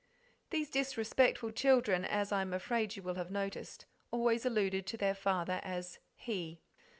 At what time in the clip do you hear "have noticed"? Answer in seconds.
3.21-3.85